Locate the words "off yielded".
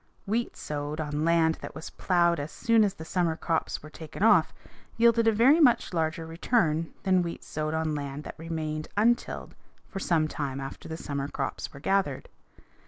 4.23-5.27